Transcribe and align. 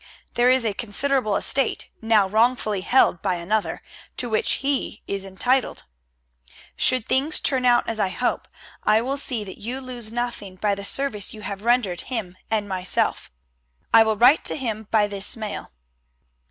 There 0.33 0.49
is 0.49 0.65
a 0.65 0.73
considerable 0.73 1.35
estate, 1.35 1.91
now 2.01 2.27
wrongfully 2.27 2.81
held 2.81 3.21
by 3.21 3.35
another, 3.35 3.83
to 4.17 4.29
which 4.31 4.53
he 4.53 5.03
is 5.05 5.23
entitled. 5.25 5.83
Should 6.75 7.05
things 7.05 7.39
turn 7.39 7.65
out 7.67 7.87
as 7.87 7.99
I 7.99 8.09
hope, 8.09 8.47
I 8.83 8.99
will 9.03 9.15
see 9.17 9.43
that 9.43 9.59
you 9.59 9.79
lose 9.79 10.11
nothing 10.11 10.55
by 10.55 10.73
the 10.73 10.83
service 10.83 11.35
you 11.35 11.43
have 11.43 11.61
rendered 11.61 12.01
him 12.01 12.35
and 12.49 12.67
myself. 12.67 13.31
I 13.93 14.03
will 14.03 14.17
write 14.17 14.43
to 14.45 14.55
him 14.55 14.87
by 14.89 15.05
this 15.05 15.37
mail. 15.37 15.71